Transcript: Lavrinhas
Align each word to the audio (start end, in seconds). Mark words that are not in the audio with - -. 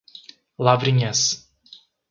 Lavrinhas 0.57 1.45